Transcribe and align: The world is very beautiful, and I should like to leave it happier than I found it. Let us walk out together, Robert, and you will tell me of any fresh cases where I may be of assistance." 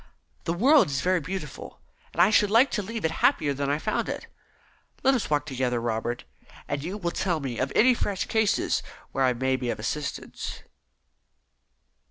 The 0.45 0.53
world 0.53 0.87
is 0.87 1.01
very 1.01 1.19
beautiful, 1.19 1.79
and 2.11 2.23
I 2.23 2.31
should 2.31 2.49
like 2.49 2.71
to 2.71 2.81
leave 2.81 3.05
it 3.05 3.11
happier 3.21 3.53
than 3.53 3.69
I 3.69 3.77
found 3.77 4.09
it. 4.09 4.25
Let 5.03 5.13
us 5.13 5.29
walk 5.29 5.43
out 5.43 5.45
together, 5.45 5.79
Robert, 5.79 6.23
and 6.67 6.83
you 6.83 6.97
will 6.97 7.11
tell 7.11 7.39
me 7.39 7.59
of 7.59 7.71
any 7.75 7.93
fresh 7.93 8.25
cases 8.25 8.81
where 9.11 9.23
I 9.23 9.33
may 9.33 9.55
be 9.57 9.69
of 9.69 9.77
assistance." 9.77 10.63